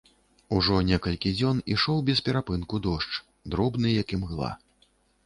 [0.59, 3.21] Ужо некалькі дзён ішоў без перапынку дождж,
[3.55, 4.51] дробны, як імгла.